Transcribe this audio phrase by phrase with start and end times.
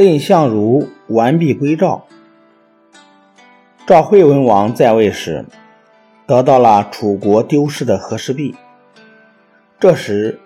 [0.00, 2.06] 蔺相如完璧归赵。
[3.86, 5.44] 赵惠文王在位时，
[6.26, 8.54] 得到了楚国丢失的和氏璧。
[9.78, 10.40] 这时，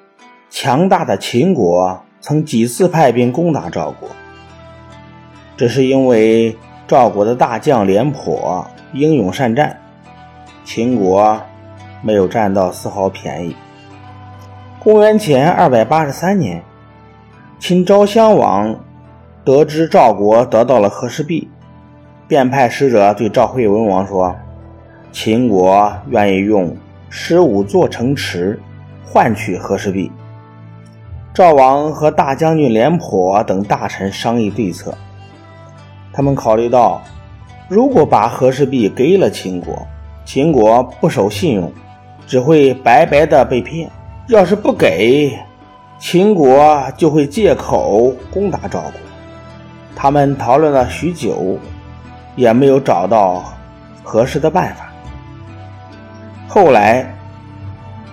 [0.51, 4.09] 强大的秦国曾几次派兵攻打赵国，
[5.57, 6.59] 只是因为
[6.89, 9.81] 赵国的大将廉颇英勇善战，
[10.65, 11.41] 秦国
[12.03, 13.55] 没有占到丝毫便宜。
[14.81, 16.65] 公元前二百八十三年，
[17.61, 18.84] 秦昭襄王。
[19.45, 21.49] 得知赵国得到了和氏璧，
[22.27, 24.35] 便派使者对赵惠文王说
[25.13, 26.75] ：“秦国愿意用
[27.11, 28.59] 十五座城池
[29.05, 30.11] 换取和氏璧。”
[31.35, 34.95] 赵王和大将军廉颇等大臣商议对策。
[36.11, 37.03] 他们考虑到，
[37.69, 39.87] 如果把和氏璧给了秦国，
[40.25, 41.71] 秦国不守信用，
[42.27, 43.91] 只会白白的被骗；
[44.29, 45.39] 要是不给，
[45.99, 48.93] 秦国就会借口攻打赵国。
[49.97, 51.59] 他们讨论了许久，
[52.37, 53.45] 也没有找到
[54.03, 54.93] 合适的办法。
[56.49, 57.17] 后来，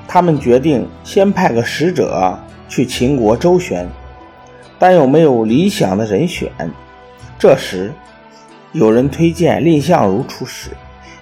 [0.07, 2.37] 他们决定先派个使者
[2.69, 3.87] 去秦国周旋，
[4.79, 6.49] 但又没有理想的人选。
[7.37, 7.91] 这时，
[8.71, 10.69] 有人推荐蔺相如出使，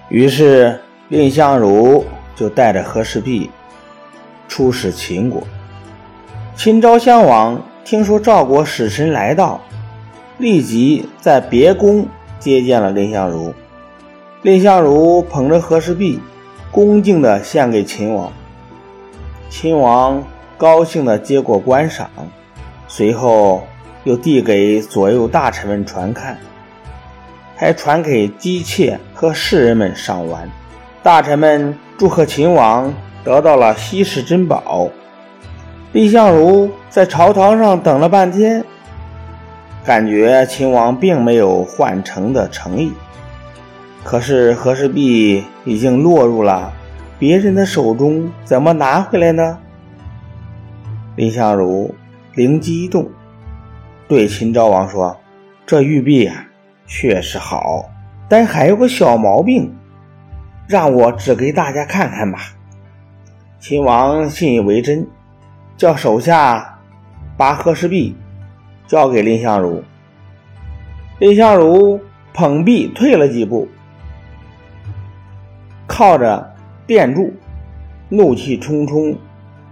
[0.08, 2.04] 于是蔺相如
[2.36, 3.50] 就带着和氏璧
[4.46, 5.42] 出使秦国。
[6.54, 9.60] 秦昭襄王听说赵国使臣来到。
[10.40, 12.06] 立即在别宫
[12.38, 13.52] 接见了蔺相如，
[14.42, 16.18] 蔺相如捧着和氏璧，
[16.70, 18.32] 恭敬地献给秦王。
[19.50, 20.24] 秦王
[20.56, 22.08] 高兴地接过观赏，
[22.88, 23.64] 随后
[24.04, 26.38] 又递给左右大臣们传看，
[27.54, 30.48] 还传给姬妾和士人们赏玩。
[31.02, 34.88] 大臣们祝贺秦王得到了稀世珍宝。
[35.92, 38.64] 蔺相如在朝堂上等了半天。
[39.90, 42.92] 感觉秦王并没有换城的诚意，
[44.04, 46.72] 可是和氏璧已经落入了
[47.18, 49.58] 别人的手中，怎么拿回来呢？
[51.16, 51.92] 蔺相如
[52.36, 53.10] 灵机一动，
[54.06, 55.18] 对秦昭王说
[55.66, 56.46] ：“这玉璧啊，
[56.86, 57.90] 确实好，
[58.28, 59.76] 但还有个小毛病，
[60.68, 62.38] 让我指给大家看看吧。”
[63.58, 65.04] 秦王信以为真，
[65.76, 66.78] 叫手下
[67.36, 68.14] 把和氏璧。
[68.90, 69.84] 交给蔺相如，
[71.20, 72.00] 蔺相如
[72.34, 73.68] 捧璧退了几步，
[75.86, 76.56] 靠着
[76.88, 77.32] 殿柱，
[78.08, 79.16] 怒气冲冲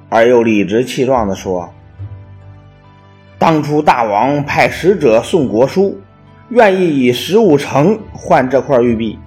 [0.08, 1.68] 而又理直气壮地说
[3.40, 6.00] ：“当初大王派使者送国书，
[6.50, 9.18] 愿意以十五城换这块玉璧，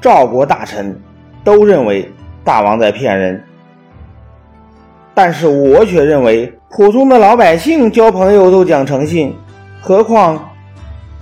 [0.00, 0.96] 赵国大臣
[1.42, 2.08] 都认为
[2.44, 3.42] 大王在骗人，
[5.22, 9.36] 但是我却认为。”普通的老百姓交朋友都讲诚信，
[9.82, 10.50] 何况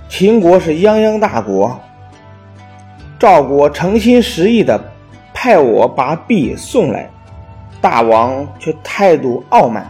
[0.07, 1.77] 秦国是泱泱大国。
[3.17, 4.79] 赵国诚心实意的
[5.33, 7.09] 派我把璧送来，
[7.81, 9.85] 大王却态度傲慢，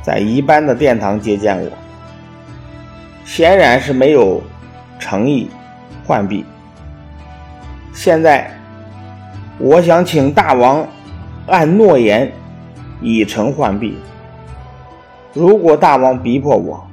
[0.00, 1.68] 在一般的殿堂接见我，
[3.26, 4.40] 显然是没有
[4.98, 5.50] 诚意
[6.06, 6.42] 换璧。
[7.92, 8.50] 现在，
[9.58, 10.86] 我想请大王
[11.48, 12.32] 按诺言
[13.00, 13.96] 以诚换璧。
[15.32, 16.86] 如果大王逼迫我，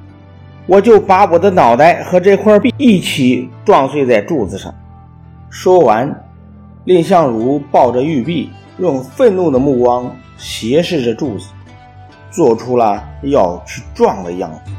[0.66, 4.74] 我就把我的脑袋和这块璧一起撞碎在柱子上。
[5.50, 6.24] 说完，
[6.84, 11.46] 蔺相如抱着玉璧，用愤怒的目光斜视着柱子，
[12.30, 14.72] 做出了要去撞的样子。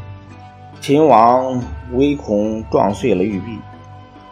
[0.79, 1.61] 秦王
[1.94, 3.57] 唯恐撞碎了玉璧，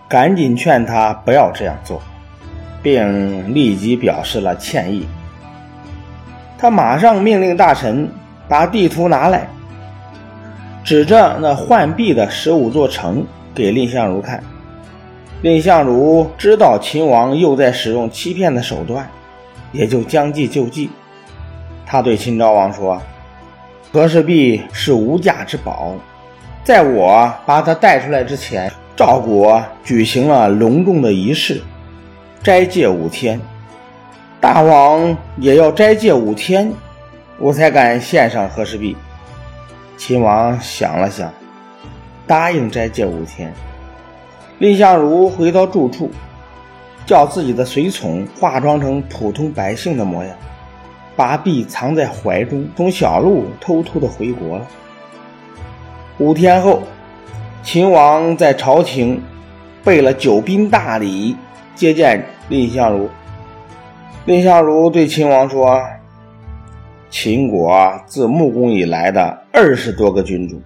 [0.08, 2.02] 赶紧劝他不要这样做，
[2.82, 5.06] 并立即表示了歉意。
[6.58, 8.10] 他马上命令大臣。
[8.50, 9.46] 把地图拿来，
[10.82, 14.42] 指着那浣碧的十五座城给蔺相如看。
[15.42, 19.06] 蔺相如知道秦王又在使用欺骗的手段，
[19.74, 20.90] 也就将计就计。
[21.86, 23.02] 他对秦昭王说
[23.92, 25.94] ：“和氏璧是无价之宝，
[26.64, 31.62] 在我把它带出来之前，赵国举行了隆重的仪式，
[32.42, 33.38] 斋戒五天。
[34.48, 36.72] 大王也要斋戒五天。”
[37.38, 38.96] 我才敢献上和氏璧。
[39.98, 41.30] 秦王想了想，
[42.26, 43.54] 答应斋戒五天。
[44.58, 46.10] 蔺相如回到住处，
[47.06, 50.34] 叫自己的随从化妆成普通百姓的模样，
[51.18, 54.66] 把璧藏在怀中，从小路偷偷的回国了。
[56.20, 56.84] 五天后，
[57.64, 59.22] 秦王在朝廷
[59.84, 61.36] 备了九宾大礼
[61.76, 63.10] 接见蔺相如。
[64.28, 65.82] 蔺相如对秦王说。
[67.10, 70.62] 秦国自穆公以来的二十多个君主，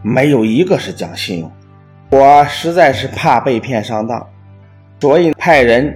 [0.00, 1.52] 没有一个是讲信用。
[2.08, 4.26] 我实在是怕被骗上当，
[4.98, 5.94] 所以派人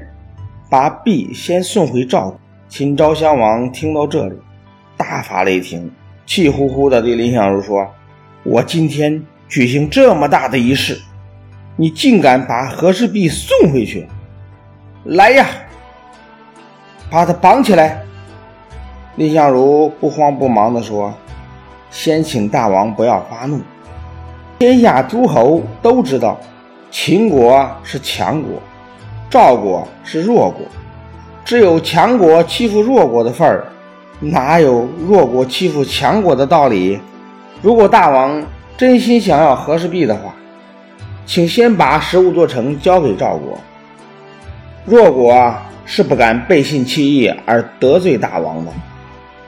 [0.69, 2.39] 把璧先送回赵国。
[2.69, 4.37] 秦昭襄王听到这里，
[4.99, 5.91] 大发雷霆，
[6.27, 7.89] 气呼呼地对蔺相如说
[8.45, 11.01] ：“我今天举行这么大的仪式，
[11.75, 14.07] 你竟敢把和氏璧送回去？
[15.05, 15.47] 来呀，
[17.11, 18.03] 把他绑起来！”
[19.17, 21.13] 蔺相如不慌不忙地说
[21.91, 23.61] ：“先请大王不要发怒，
[24.59, 26.39] 天下诸侯都知道，
[26.91, 28.53] 秦国是强国，
[29.29, 30.61] 赵国是弱国。”
[31.45, 33.65] 只有强国欺负弱国的份儿，
[34.21, 37.01] 哪有弱国欺负强国的道理？
[37.63, 38.45] 如果大王
[38.77, 40.35] 真心想要和氏璧的话，
[41.25, 43.59] 请先把十五座城交给赵国。
[44.85, 45.55] 弱国
[45.91, 48.71] 是不敢背信弃义而得罪大王的。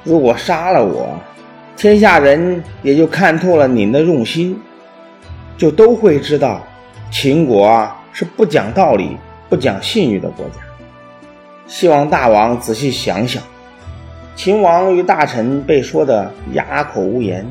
[0.02, 1.20] 如果杀了我，
[1.76, 4.58] 天下人也就看透了您的用心，
[5.58, 6.66] 就都会知道
[7.10, 9.18] 秦国是不讲道理、
[9.50, 10.54] 不讲信誉的国家。
[11.66, 13.42] 希望大王仔细想想。
[14.34, 17.46] 秦王与大臣被说得哑口无言，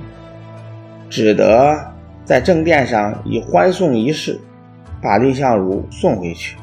[1.12, 1.77] 只得
[2.25, 4.39] 在正殿上以欢送仪式，
[5.00, 6.56] 把蔺相如送回去。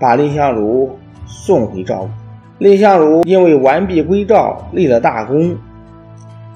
[0.00, 2.10] 把蔺相如送回赵国。
[2.58, 5.56] 蔺相如因为完璧归赵，立了大功，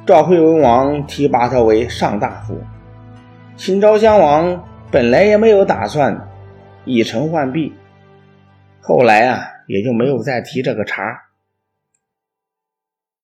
[0.04, 2.58] 赵惠文王提拔他为上大夫。
[3.56, 6.28] 秦昭襄王本来也没有打算
[6.84, 7.72] 以城换璧，
[8.80, 9.50] 后来啊。
[9.66, 11.23] 也就没有再提这个茬。